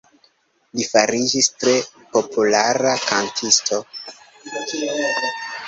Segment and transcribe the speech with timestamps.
[0.79, 1.75] Li fariĝis tre
[2.17, 3.81] populara kantisto.